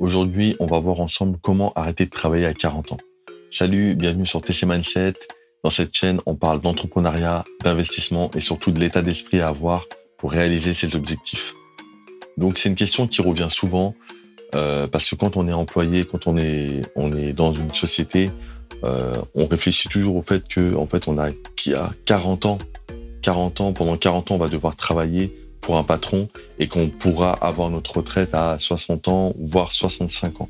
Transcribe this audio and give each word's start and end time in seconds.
Aujourd'hui, 0.00 0.56
on 0.60 0.64
va 0.64 0.80
voir 0.80 1.00
ensemble 1.00 1.38
comment 1.42 1.74
arrêter 1.74 2.06
de 2.06 2.10
travailler 2.10 2.46
à 2.46 2.54
40 2.54 2.92
ans. 2.92 2.96
Salut, 3.50 3.94
bienvenue 3.94 4.24
sur 4.24 4.40
TC 4.40 4.64
Mindset. 4.64 5.12
Dans 5.62 5.68
cette 5.68 5.92
chaîne, 5.92 6.22
on 6.24 6.36
parle 6.36 6.62
d'entrepreneuriat, 6.62 7.44
d'investissement 7.62 8.30
et 8.34 8.40
surtout 8.40 8.70
de 8.70 8.80
l'état 8.80 9.02
d'esprit 9.02 9.40
à 9.40 9.48
avoir 9.48 9.84
pour 10.16 10.32
réaliser 10.32 10.72
ses 10.72 10.96
objectifs. 10.96 11.52
Donc 12.38 12.56
c'est 12.56 12.70
une 12.70 12.76
question 12.76 13.06
qui 13.06 13.20
revient 13.20 13.48
souvent 13.50 13.94
euh, 14.54 14.86
parce 14.86 15.10
que 15.10 15.16
quand 15.16 15.36
on 15.36 15.46
est 15.46 15.52
employé, 15.52 16.06
quand 16.06 16.26
on 16.26 16.38
est 16.38 17.34
dans 17.34 17.52
une 17.52 17.74
société, 17.74 18.30
euh, 18.84 19.12
on 19.34 19.46
réfléchit 19.46 19.90
toujours 19.90 20.16
au 20.16 20.22
fait 20.22 20.48
que 20.48 20.74
fait 20.90 21.08
on 21.08 21.18
a 21.18 21.30
qui 21.56 21.74
a 21.74 21.90
40 22.06 22.46
ans, 22.46 22.58
40 23.20 23.60
ans 23.60 23.72
pendant 23.74 23.98
40 23.98 24.30
ans 24.30 24.36
on 24.36 24.38
va 24.38 24.48
devoir 24.48 24.76
travailler 24.76 25.30
un 25.78 25.84
patron 25.84 26.28
et 26.58 26.68
qu'on 26.68 26.88
pourra 26.88 27.32
avoir 27.32 27.70
notre 27.70 27.98
retraite 27.98 28.34
à 28.34 28.56
60 28.58 29.08
ans, 29.08 29.34
voire 29.38 29.72
65 29.72 30.40
ans. 30.40 30.48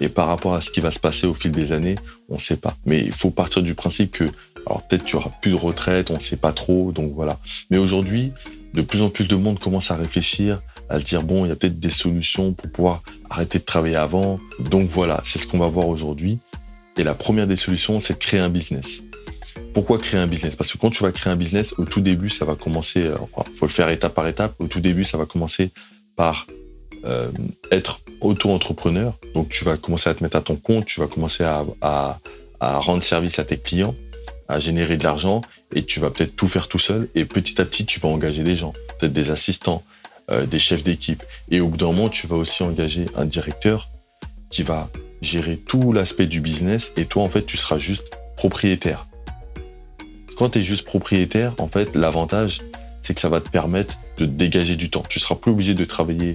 Et 0.00 0.08
par 0.08 0.26
rapport 0.26 0.54
à 0.54 0.60
ce 0.60 0.70
qui 0.70 0.80
va 0.80 0.90
se 0.90 0.98
passer 0.98 1.26
au 1.26 1.34
fil 1.34 1.52
des 1.52 1.72
années, 1.72 1.96
on 2.28 2.34
ne 2.34 2.40
sait 2.40 2.56
pas. 2.56 2.76
Mais 2.84 3.00
il 3.00 3.12
faut 3.12 3.30
partir 3.30 3.62
du 3.62 3.74
principe 3.74 4.12
que, 4.12 4.24
alors 4.66 4.82
peut-être 4.82 5.04
qu'il 5.04 5.14
y 5.14 5.16
aura 5.16 5.30
plus 5.40 5.52
de 5.52 5.56
retraite, 5.56 6.10
on 6.10 6.16
ne 6.16 6.20
sait 6.20 6.36
pas 6.36 6.52
trop, 6.52 6.92
donc 6.92 7.12
voilà. 7.14 7.38
Mais 7.70 7.78
aujourd'hui, 7.78 8.32
de 8.74 8.82
plus 8.82 9.02
en 9.02 9.08
plus 9.08 9.28
de 9.28 9.36
monde 9.36 9.58
commence 9.58 9.90
à 9.90 9.96
réfléchir, 9.96 10.60
à 10.88 11.00
se 11.00 11.04
dire 11.04 11.22
bon, 11.22 11.44
il 11.44 11.48
y 11.48 11.52
a 11.52 11.56
peut-être 11.56 11.80
des 11.80 11.90
solutions 11.90 12.52
pour 12.52 12.70
pouvoir 12.70 13.02
arrêter 13.30 13.58
de 13.58 13.64
travailler 13.64 13.96
avant. 13.96 14.38
Donc 14.58 14.88
voilà, 14.90 15.22
c'est 15.24 15.38
ce 15.38 15.46
qu'on 15.46 15.58
va 15.58 15.68
voir 15.68 15.88
aujourd'hui. 15.88 16.38
Et 16.96 17.04
la 17.04 17.14
première 17.14 17.46
des 17.46 17.56
solutions, 17.56 18.00
c'est 18.00 18.14
de 18.14 18.18
créer 18.18 18.40
un 18.40 18.48
business. 18.48 19.02
Pourquoi 19.74 19.98
créer 19.98 20.20
un 20.20 20.26
business? 20.26 20.56
Parce 20.56 20.72
que 20.72 20.78
quand 20.78 20.90
tu 20.90 21.02
vas 21.02 21.12
créer 21.12 21.32
un 21.32 21.36
business, 21.36 21.74
au 21.78 21.84
tout 21.84 22.00
début, 22.00 22.30
ça 22.30 22.44
va 22.44 22.54
commencer, 22.54 23.00
il 23.00 23.06
euh, 23.06 23.44
faut 23.56 23.66
le 23.66 23.72
faire 23.72 23.88
étape 23.90 24.14
par 24.14 24.26
étape. 24.26 24.54
Au 24.58 24.66
tout 24.66 24.80
début, 24.80 25.04
ça 25.04 25.18
va 25.18 25.26
commencer 25.26 25.70
par 26.16 26.46
euh, 27.04 27.30
être 27.70 28.00
auto-entrepreneur. 28.20 29.14
Donc, 29.34 29.48
tu 29.48 29.64
vas 29.64 29.76
commencer 29.76 30.10
à 30.10 30.14
te 30.14 30.22
mettre 30.22 30.36
à 30.36 30.42
ton 30.42 30.56
compte, 30.56 30.86
tu 30.86 31.00
vas 31.00 31.06
commencer 31.06 31.44
à 31.44 32.18
rendre 32.60 33.02
service 33.02 33.38
à 33.38 33.44
tes 33.44 33.58
clients, 33.58 33.94
à 34.48 34.58
générer 34.58 34.96
de 34.96 35.04
l'argent, 35.04 35.42
et 35.74 35.84
tu 35.84 36.00
vas 36.00 36.10
peut-être 36.10 36.34
tout 36.34 36.48
faire 36.48 36.68
tout 36.68 36.78
seul. 36.78 37.08
Et 37.14 37.24
petit 37.24 37.60
à 37.60 37.64
petit, 37.64 37.84
tu 37.86 38.00
vas 38.00 38.08
engager 38.08 38.42
des 38.42 38.56
gens, 38.56 38.72
peut-être 38.98 39.12
des 39.12 39.30
assistants, 39.30 39.84
euh, 40.30 40.44
des 40.44 40.58
chefs 40.58 40.82
d'équipe. 40.82 41.22
Et 41.50 41.60
au 41.60 41.68
bout 41.68 41.78
d'un 41.78 41.86
moment, 41.86 42.10
tu 42.10 42.26
vas 42.26 42.36
aussi 42.36 42.62
engager 42.62 43.06
un 43.16 43.24
directeur 43.24 43.88
qui 44.50 44.62
va 44.62 44.90
gérer 45.22 45.56
tout 45.56 45.92
l'aspect 45.92 46.26
du 46.26 46.40
business. 46.40 46.92
Et 46.96 47.06
toi, 47.06 47.22
en 47.22 47.30
fait, 47.30 47.46
tu 47.46 47.56
seras 47.56 47.78
juste 47.78 48.18
propriétaire. 48.36 49.06
Quand 50.38 50.50
tu 50.50 50.60
es 50.60 50.62
juste 50.62 50.84
propriétaire, 50.84 51.52
en 51.58 51.66
fait, 51.66 51.96
l'avantage, 51.96 52.60
c'est 53.02 53.12
que 53.12 53.20
ça 53.20 53.28
va 53.28 53.40
te 53.40 53.48
permettre 53.48 53.98
de 54.18 54.24
dégager 54.24 54.76
du 54.76 54.88
temps. 54.88 55.02
Tu 55.08 55.18
seras 55.18 55.34
plus 55.34 55.50
obligé 55.50 55.74
de 55.74 55.84
travailler 55.84 56.34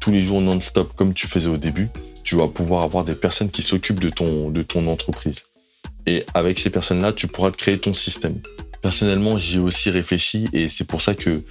tous 0.00 0.10
les 0.10 0.24
jours 0.24 0.40
non-stop 0.40 0.92
comme 0.96 1.14
tu 1.14 1.28
faisais 1.28 1.48
au 1.48 1.56
début. 1.56 1.86
Tu 2.24 2.34
vas 2.34 2.48
pouvoir 2.48 2.82
avoir 2.82 3.04
des 3.04 3.14
personnes 3.14 3.50
qui 3.50 3.62
s'occupent 3.62 4.00
de 4.00 4.10
ton, 4.10 4.50
de 4.50 4.62
ton 4.62 4.88
entreprise. 4.88 5.42
Et 6.04 6.26
avec 6.34 6.58
ces 6.58 6.68
personnes-là, 6.68 7.12
tu 7.12 7.28
pourras 7.28 7.52
te 7.52 7.56
créer 7.56 7.78
ton 7.78 7.94
système. 7.94 8.40
Personnellement, 8.82 9.38
j'y 9.38 9.56
ai 9.56 9.60
aussi 9.60 9.88
réfléchi 9.88 10.48
et 10.52 10.68
c'est 10.68 10.84
pour 10.84 11.00
ça 11.00 11.14
que 11.14 11.42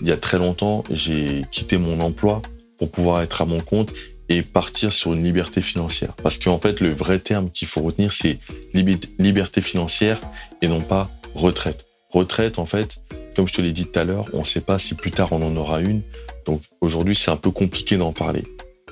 il 0.00 0.08
y 0.08 0.12
a 0.12 0.16
très 0.16 0.38
longtemps, 0.38 0.82
j'ai 0.90 1.42
quitté 1.52 1.78
mon 1.78 2.00
emploi 2.00 2.42
pour 2.76 2.90
pouvoir 2.90 3.22
être 3.22 3.40
à 3.40 3.44
mon 3.44 3.60
compte 3.60 3.92
et 4.28 4.42
partir 4.42 4.92
sur 4.92 5.12
une 5.12 5.22
liberté 5.22 5.60
financière. 5.60 6.14
Parce 6.24 6.38
qu'en 6.38 6.58
fait, 6.58 6.80
le 6.80 6.90
vrai 6.90 7.20
terme 7.20 7.50
qu'il 7.52 7.68
faut 7.68 7.82
retenir, 7.82 8.12
c'est 8.12 8.40
liberté 8.74 9.60
financière 9.60 10.20
et 10.60 10.66
non 10.66 10.80
pas 10.80 11.08
retraite. 11.34 11.86
Retraite, 12.10 12.58
en 12.58 12.66
fait, 12.66 12.98
comme 13.34 13.48
je 13.48 13.54
te 13.54 13.62
l'ai 13.62 13.72
dit 13.72 13.86
tout 13.86 13.98
à 13.98 14.04
l'heure, 14.04 14.26
on 14.32 14.40
ne 14.40 14.44
sait 14.44 14.60
pas 14.60 14.78
si 14.78 14.94
plus 14.94 15.10
tard 15.10 15.32
on 15.32 15.42
en 15.42 15.56
aura 15.56 15.80
une. 15.80 16.02
Donc 16.44 16.62
aujourd'hui, 16.80 17.16
c'est 17.16 17.30
un 17.30 17.36
peu 17.36 17.50
compliqué 17.50 17.96
d'en 17.96 18.12
parler. 18.12 18.44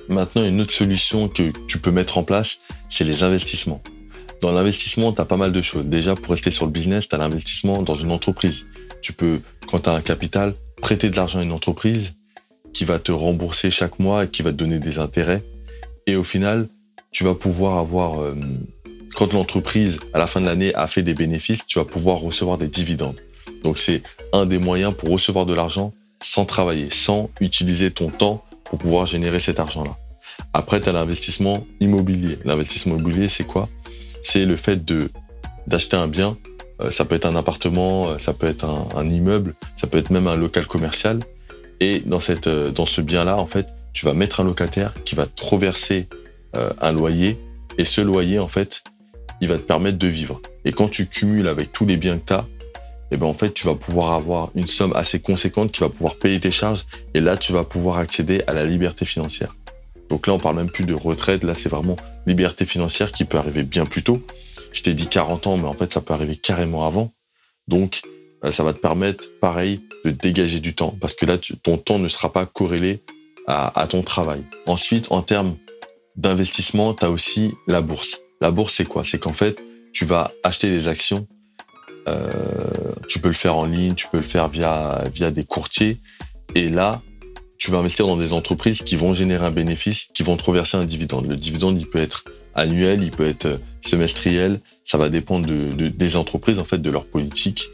Maintenant, 0.09 0.45
une 0.45 0.61
autre 0.61 0.73
solution 0.73 1.29
que 1.29 1.53
tu 1.69 1.79
peux 1.79 1.91
mettre 1.91 2.19
en 2.19 2.25
place, 2.25 2.59
c'est 2.89 3.05
les 3.05 3.23
investissements. 3.23 3.83
Dans 4.41 4.53
l'investissement, 4.53 5.13
tu 5.13 5.21
as 5.21 5.27
pas 5.27 5.37
mal 5.37 5.53
de 5.53 5.63
choses. 5.63 5.85
Déjà, 5.85 6.15
pour 6.15 6.33
rester 6.33 6.51
sur 6.51 6.65
le 6.65 6.73
business, 6.73 7.09
tu 7.09 7.15
as 7.15 7.19
l'investissement 7.19 7.83
dans 7.83 7.95
une 7.95 8.11
entreprise. 8.11 8.67
Tu 9.03 9.13
peux, 9.13 9.41
quand 9.71 9.81
tu 9.81 9.91
as 9.91 9.93
un 9.93 10.01
capital, 10.01 10.55
prêter 10.81 11.11
de 11.11 11.17
l'argent 11.17 11.41
à 11.41 11.43
une 11.43 11.53
entreprise 11.53 12.15
qui 12.73 12.85
va 12.85 12.99
te 12.99 13.13
rembourser 13.13 13.71
chaque 13.71 13.99
mois 13.99 14.25
et 14.25 14.29
qui 14.29 14.43
va 14.43 14.51
te 14.51 14.57
donner 14.57 14.79
des 14.79 14.99
intérêts. 14.99 15.43
Et 16.07 16.17
au 16.17 16.25
final, 16.25 16.69
tu 17.13 17.25
vas 17.25 17.35
pouvoir 17.35 17.79
avoir 17.79 18.21
euh, 18.21 18.35
quand 19.15 19.33
l'entreprise, 19.33 19.99
à 20.13 20.19
la 20.19 20.27
fin 20.27 20.41
de 20.41 20.47
l'année, 20.47 20.75
a 20.75 20.87
fait 20.87 21.03
des 21.03 21.15
bénéfices, 21.15 21.67
tu 21.67 21.79
vas 21.79 21.85
pouvoir 21.85 22.19
recevoir 22.19 22.59
des 22.59 22.69
dividendes. 22.69 23.21
Donc 23.65 23.79
c'est 23.79 24.03
un 24.33 24.47
des 24.47 24.59
moyens 24.59 24.95
pour 24.95 25.11
recevoir 25.11 25.47
de 25.47 25.55
l'argent 25.55 25.93
sans 26.23 26.45
travailler, 26.45 26.89
sans 26.91 27.31
utiliser 27.41 27.91
ton 27.91 28.11
temps 28.11 28.45
pour 28.65 28.79
pouvoir 28.79 29.07
générer 29.07 29.41
cet 29.41 29.59
argent-là. 29.59 29.97
Après, 30.53 30.81
tu 30.81 30.89
as 30.89 30.93
l'investissement 30.93 31.67
immobilier. 31.81 32.39
L'investissement 32.45 32.97
immobilier, 32.97 33.29
c'est 33.29 33.45
quoi? 33.45 33.69
C'est 34.23 34.45
le 34.45 34.57
fait 34.57 34.85
de 34.85 35.11
d'acheter 35.67 35.97
un 35.97 36.09
bien. 36.09 36.37
Euh, 36.81 36.91
ça 36.91 37.05
peut 37.05 37.15
être 37.15 37.27
un 37.27 37.37
appartement, 37.37 38.09
euh, 38.09 38.19
ça 38.19 38.33
peut 38.33 38.47
être 38.47 38.65
un, 38.65 39.09
immeuble, 39.09 39.55
ça 39.81 39.87
peut 39.87 39.99
être 39.99 40.11
même 40.11 40.27
un 40.27 40.37
local 40.37 40.67
commercial. 40.67 41.21
Et 41.81 42.03
euh, 42.47 42.71
dans 42.71 42.87
ce 42.87 43.01
bien-là, 43.01 43.37
en 43.37 43.47
fait, 43.47 43.67
tu 43.93 44.07
vas 44.07 44.15
mettre 44.15 44.41
un 44.41 44.45
locataire 44.45 44.95
qui 45.05 45.15
va 45.15 45.27
te 45.27 45.45
reverser 45.45 46.09
un 46.81 46.93
loyer. 46.93 47.39
Et 47.79 47.85
ce 47.85 48.01
loyer, 48.01 48.39
en 48.39 48.49
fait, 48.49 48.83
il 49.41 49.49
va 49.49 49.57
te 49.57 49.63
permettre 49.63 49.99
de 49.99 50.07
vivre. 50.07 50.41
Et 50.65 50.73
quand 50.73 50.89
tu 50.89 51.07
cumules 51.07 51.49
avec 51.49 51.73
tous 51.73 51.87
les 51.87 51.97
biens 51.97 52.19
que 52.19 52.27
tu 52.27 52.33
as, 52.33 52.47
eh 53.11 53.17
ben 53.17 53.27
en 53.27 53.35
fait, 53.35 53.53
tu 53.53 53.67
vas 53.67 53.75
pouvoir 53.75 54.13
avoir 54.13 54.51
une 54.55 54.67
somme 54.67 54.93
assez 54.95 55.21
conséquente 55.21 55.73
qui 55.73 55.81
va 55.81 55.89
pouvoir 55.89 56.17
payer 56.17 56.39
tes 56.39 56.51
charges. 56.51 56.87
Et 57.15 57.21
là, 57.21 57.37
tu 57.37 57.53
vas 57.53 57.65
pouvoir 57.65 57.99
accéder 57.99 58.43
à 58.47 58.53
la 58.53 58.65
liberté 58.65 59.05
financière. 59.05 59.57
Donc 60.09 60.27
là, 60.27 60.35
on 60.35 60.39
parle 60.39 60.57
même 60.57 60.71
plus 60.71 60.85
de 60.85 60.95
retraite. 60.95 61.43
Là, 61.43 61.55
c'est 61.55 61.69
vraiment 61.69 61.97
liberté 62.27 62.65
financière 62.67 63.11
qui 63.11 63.25
peut 63.25 63.39
arriver 63.39 63.63
bien 63.63 63.87
plus 63.87 64.03
tôt. 64.03 64.23
Je 64.73 64.83
t'ai 64.83 64.95
dit 64.95 65.09
40 65.09 65.47
ans, 65.49 65.57
mais 65.57 65.67
en 65.67 65.75
fait, 65.75 65.93
ça 65.93 66.01
peut 66.01 66.15
arriver 66.15 66.37
carrément 66.37 66.87
avant. 66.87 67.13
Donc, 67.67 68.03
euh, 68.45 68.53
ça 68.53 68.63
va 68.63 68.73
te 68.73 68.79
permettre, 68.79 69.25
pareil, 69.41 69.81
de 70.05 70.11
dégager 70.11 70.61
du 70.61 70.75
temps. 70.75 70.95
Parce 71.01 71.15
que 71.15 71.27
là, 71.27 71.37
ton 71.63 71.79
temps 71.79 71.99
ne 71.99 72.09
sera 72.09 72.33
pas 72.33 72.47
corrélé 72.47 73.03
à, 73.47 73.81
à 73.81 73.87
ton 73.87 74.03
travail. 74.03 74.43
Ensuite, 74.67 75.11
en 75.11 75.23
termes 75.23 75.57
d'investissement, 76.17 76.95
tu 76.95 77.05
as 77.05 77.11
aussi 77.11 77.55
la 77.67 77.81
bourse. 77.81 78.21
La 78.43 78.51
bourse, 78.51 78.75
c'est 78.75 78.87
quoi? 78.87 79.05
C'est 79.05 79.19
qu'en 79.19 79.35
fait, 79.35 79.63
tu 79.93 80.07
vas 80.07 80.33
acheter 80.45 80.71
des 80.71 80.89
actions. 80.89 81.27
Euh, 82.09 82.31
tu 83.07 83.19
peux 83.19 83.29
le 83.29 83.35
faire 83.35 83.57
en 83.57 83.67
ligne, 83.67 83.95
tu 83.95 84.07
peux 84.11 84.17
le 84.17 84.23
faire 84.23 84.49
via, 84.49 85.03
des 85.31 85.45
courtiers. 85.45 85.99
Et 86.55 86.71
là, 86.71 87.03
tu 87.59 87.71
vas 87.71 87.79
investir 87.79 88.07
dans 88.07 88.17
des 88.17 88.33
entreprises 88.33 88.79
qui 88.79 88.97
vont 88.97 89.13
générer 89.13 89.45
un 89.45 89.51
bénéfice, 89.51 90.09
qui 90.15 90.23
vont 90.23 90.39
te 90.39 90.45
reverser 90.45 90.79
un 90.79 90.87
dividende. 90.87 91.27
Le 91.27 91.37
dividende, 91.37 91.79
il 91.79 91.87
peut 91.87 91.99
être 91.99 92.25
annuel, 92.55 93.03
il 93.03 93.11
peut 93.11 93.29
être 93.29 93.61
semestriel. 93.83 94.61
Ça 94.87 94.97
va 94.97 95.11
dépendre 95.11 95.47
de, 95.47 95.89
des 95.89 96.17
entreprises, 96.17 96.59
en 96.59 96.65
fait, 96.65 96.79
de 96.79 96.91
leur 96.91 97.05
politique. 97.05 97.67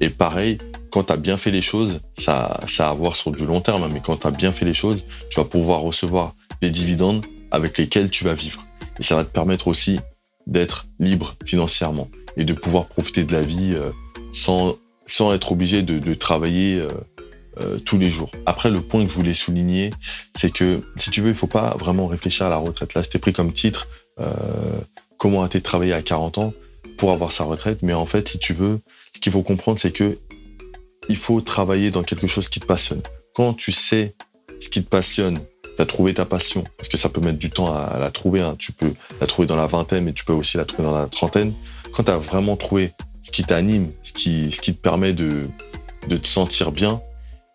Et 0.00 0.08
pareil, 0.08 0.56
quand 0.90 1.04
tu 1.04 1.12
as 1.12 1.18
bien 1.18 1.36
fait 1.36 1.50
les 1.50 1.60
choses, 1.60 2.00
ça, 2.16 2.60
ça 2.66 2.88
a 2.88 2.90
à 2.92 2.94
voir 2.94 3.16
sur 3.16 3.30
du 3.30 3.44
long 3.44 3.60
terme, 3.60 3.82
hein, 3.82 3.90
mais 3.92 4.00
quand 4.00 4.16
tu 4.16 4.26
as 4.26 4.30
bien 4.30 4.52
fait 4.52 4.64
les 4.64 4.74
choses, 4.74 5.04
tu 5.28 5.36
vas 5.36 5.44
pouvoir 5.44 5.80
recevoir 5.80 6.34
des 6.62 6.70
dividendes 6.70 7.26
avec 7.50 7.76
lesquels 7.76 8.08
tu 8.08 8.24
vas 8.24 8.34
vivre. 8.34 8.64
Et 8.98 9.02
ça 9.02 9.16
va 9.16 9.24
te 9.24 9.30
permettre 9.30 9.68
aussi 9.68 9.98
d'être 10.46 10.86
libre 10.98 11.36
financièrement 11.44 12.08
et 12.36 12.44
de 12.44 12.52
pouvoir 12.52 12.86
profiter 12.86 13.24
de 13.24 13.32
la 13.32 13.42
vie 13.42 13.74
euh, 13.74 13.90
sans, 14.32 14.76
être 15.32 15.52
obligé 15.52 15.82
de, 15.82 15.98
de 15.98 16.14
travailler 16.14 16.80
euh, 16.80 16.88
euh, 17.60 17.78
tous 17.78 17.98
les 17.98 18.10
jours. 18.10 18.30
Après, 18.46 18.70
le 18.70 18.80
point 18.80 19.04
que 19.04 19.10
je 19.10 19.14
voulais 19.14 19.34
souligner, 19.34 19.90
c'est 20.36 20.52
que 20.52 20.82
si 20.96 21.10
tu 21.10 21.20
veux, 21.20 21.30
il 21.30 21.36
faut 21.36 21.46
pas 21.46 21.76
vraiment 21.78 22.06
réfléchir 22.06 22.46
à 22.46 22.50
la 22.50 22.56
retraite. 22.56 22.94
Là, 22.94 23.02
c'était 23.02 23.18
pris 23.18 23.32
comme 23.32 23.52
titre 23.52 23.88
comment 25.18 25.42
a-t-il 25.42 25.62
travaillé 25.62 25.92
à 25.92 26.02
40 26.02 26.38
ans 26.38 26.52
pour 26.98 27.10
avoir 27.10 27.32
sa 27.32 27.44
retraite? 27.44 27.80
Mais 27.82 27.94
en 27.94 28.06
fait, 28.06 28.28
si 28.28 28.38
tu 28.38 28.52
veux, 28.52 28.80
ce 29.14 29.20
qu'il 29.20 29.32
faut 29.32 29.42
comprendre, 29.42 29.80
c'est 29.80 29.90
que 29.90 30.18
il 31.08 31.16
faut 31.16 31.40
travailler 31.40 31.90
dans 31.90 32.02
quelque 32.02 32.26
chose 32.26 32.48
qui 32.48 32.60
te 32.60 32.66
passionne. 32.66 33.02
Quand 33.34 33.54
tu 33.54 33.72
sais 33.72 34.14
ce 34.60 34.68
qui 34.68 34.82
te 34.82 34.88
passionne 34.88 35.40
as 35.82 35.86
trouvé 35.86 36.14
ta 36.14 36.24
passion, 36.24 36.64
parce 36.76 36.88
que 36.88 36.96
ça 36.96 37.08
peut 37.08 37.20
mettre 37.20 37.38
du 37.38 37.50
temps 37.50 37.74
à, 37.74 37.98
la 37.98 38.10
trouver. 38.10 38.40
Hein. 38.40 38.54
Tu 38.58 38.72
peux 38.72 38.92
la 39.20 39.26
trouver 39.26 39.46
dans 39.46 39.56
la 39.56 39.66
vingtaine, 39.66 40.04
mais 40.04 40.12
tu 40.12 40.24
peux 40.24 40.32
aussi 40.32 40.56
la 40.56 40.64
trouver 40.64 40.84
dans 40.84 40.96
la 40.96 41.06
trentaine. 41.06 41.52
Quand 41.92 42.04
tu 42.04 42.10
as 42.10 42.16
vraiment 42.16 42.56
trouvé 42.56 42.92
ce 43.22 43.30
qui 43.30 43.44
t'anime, 43.44 43.90
ce 44.02 44.12
qui, 44.12 44.50
te 44.50 44.70
permet 44.72 45.12
de, 45.12 45.48
de 46.08 46.16
te 46.16 46.26
sentir 46.26 46.72
bien, 46.72 47.00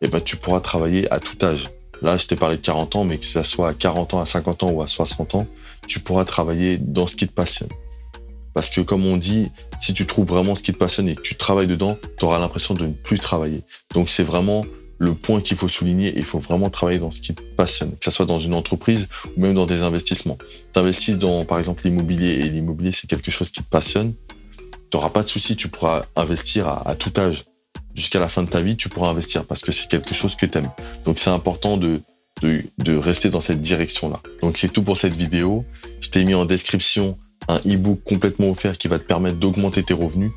eh 0.01 0.07
ben, 0.07 0.21
tu 0.21 0.37
pourras 0.37 0.61
travailler 0.61 1.11
à 1.11 1.19
tout 1.19 1.37
âge. 1.43 1.69
Là, 2.01 2.17
je 2.17 2.27
t'ai 2.27 2.35
parlé 2.35 2.57
de 2.57 2.61
40 2.61 2.95
ans, 2.95 3.03
mais 3.03 3.17
que 3.17 3.25
ça 3.25 3.43
soit 3.43 3.69
à 3.69 3.73
40 3.73 4.13
ans, 4.13 4.21
à 4.21 4.25
50 4.25 4.63
ans 4.63 4.71
ou 4.71 4.81
à 4.81 4.87
60 4.87 5.35
ans, 5.35 5.47
tu 5.87 5.99
pourras 5.99 6.25
travailler 6.25 6.77
dans 6.77 7.07
ce 7.07 7.15
qui 7.15 7.27
te 7.27 7.33
passionne. 7.33 7.69
Parce 8.53 8.69
que 8.69 8.81
comme 8.81 9.05
on 9.05 9.17
dit, 9.17 9.51
si 9.79 9.93
tu 9.93 10.05
trouves 10.05 10.27
vraiment 10.27 10.55
ce 10.55 10.63
qui 10.63 10.73
te 10.73 10.77
passionne 10.77 11.07
et 11.09 11.15
que 11.15 11.21
tu 11.21 11.35
travailles 11.35 11.67
dedans, 11.67 11.97
tu 12.17 12.25
auras 12.25 12.39
l'impression 12.39 12.73
de 12.73 12.87
ne 12.87 12.91
plus 12.91 13.19
travailler. 13.19 13.61
Donc 13.93 14.09
c'est 14.09 14.23
vraiment 14.23 14.65
le 14.99 15.13
point 15.13 15.39
qu'il 15.39 15.55
faut 15.57 15.69
souligner, 15.69 16.13
il 16.15 16.25
faut 16.25 16.39
vraiment 16.39 16.69
travailler 16.69 16.99
dans 16.99 17.11
ce 17.11 17.21
qui 17.21 17.33
te 17.33 17.41
passionne, 17.41 17.91
que 17.91 18.05
ce 18.05 18.11
soit 18.11 18.25
dans 18.25 18.39
une 18.39 18.53
entreprise 18.53 19.07
ou 19.35 19.41
même 19.41 19.53
dans 19.53 19.65
des 19.65 19.81
investissements. 19.81 20.37
Tu 20.73 20.79
investis 20.79 21.17
dans, 21.17 21.45
par 21.45 21.57
exemple, 21.57 21.83
l'immobilier 21.85 22.33
et 22.33 22.49
l'immobilier, 22.49 22.91
c'est 22.91 23.09
quelque 23.09 23.31
chose 23.31 23.49
qui 23.49 23.63
te 23.63 23.69
passionne. 23.69 24.13
Tu 24.91 24.97
n'auras 24.97 25.09
pas 25.09 25.23
de 25.23 25.29
souci, 25.29 25.55
tu 25.55 25.69
pourras 25.69 26.03
investir 26.17 26.67
à, 26.67 26.95
tout 26.95 27.13
âge. 27.17 27.45
Jusqu'à 27.95 28.19
la 28.19 28.27
fin 28.27 28.43
de 28.43 28.49
ta 28.49 28.61
vie, 28.61 28.75
tu 28.75 28.89
pourras 28.89 29.09
investir 29.09 29.45
parce 29.45 29.61
que 29.61 29.71
c'est 29.71 29.89
quelque 29.89 30.13
chose 30.13 30.35
que 30.35 30.45
tu 30.45 30.57
aimes. 30.57 30.71
Donc 31.05 31.17
c'est 31.17 31.29
important 31.29 31.77
de 31.77 32.01
de, 32.41 32.95
rester 32.95 33.29
dans 33.29 33.41
cette 33.41 33.59
direction-là. 33.59 34.21
Donc 34.41 34.57
c'est 34.57 34.69
tout 34.69 34.81
pour 34.81 34.97
cette 34.97 35.13
vidéo. 35.13 35.65
Je 35.99 36.09
t'ai 36.09 36.23
mis 36.23 36.33
en 36.33 36.45
description 36.45 37.17
un 37.49 37.57
e-book 37.67 38.01
complètement 38.05 38.49
offert 38.49 38.77
qui 38.77 38.87
va 38.87 38.97
te 38.97 39.03
permettre 39.03 39.37
d'augmenter 39.37 39.83
tes 39.83 39.93
revenus. 39.93 40.31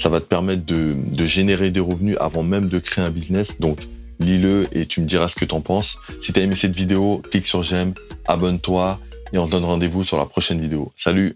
Ça 0.00 0.08
va 0.08 0.20
te 0.20 0.26
permettre 0.26 0.64
de, 0.66 0.96
de 0.96 1.26
générer 1.26 1.70
des 1.70 1.78
revenus 1.78 2.16
avant 2.18 2.42
même 2.42 2.68
de 2.68 2.80
créer 2.80 3.04
un 3.04 3.10
business. 3.10 3.60
Donc 3.60 3.78
lis-le 4.20 4.68
et 4.72 4.86
tu 4.86 5.00
me 5.00 5.06
diras 5.06 5.28
ce 5.28 5.36
que 5.36 5.44
tu 5.44 5.54
en 5.54 5.60
penses. 5.60 5.98
Si 6.22 6.32
tu 6.32 6.40
as 6.40 6.42
aimé 6.42 6.54
cette 6.54 6.76
vidéo, 6.76 7.22
clique 7.30 7.46
sur 7.46 7.62
j'aime, 7.62 7.94
abonne-toi 8.26 9.00
et 9.32 9.38
on 9.38 9.46
te 9.46 9.52
donne 9.52 9.64
rendez-vous 9.64 10.04
sur 10.04 10.18
la 10.18 10.26
prochaine 10.26 10.60
vidéo. 10.60 10.92
Salut 10.96 11.32